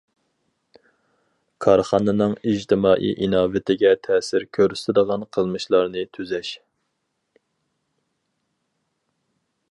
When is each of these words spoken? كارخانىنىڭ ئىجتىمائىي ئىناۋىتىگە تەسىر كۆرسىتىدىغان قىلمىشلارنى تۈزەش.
كارخانىنىڭ 1.65 2.31
ئىجتىمائىي 2.51 3.11
ئىناۋىتىگە 3.27 3.91
تەسىر 4.09 4.45
كۆرسىتىدىغان 4.59 5.25
قىلمىشلارنى 5.37 6.03
تۈزەش. 6.19 6.53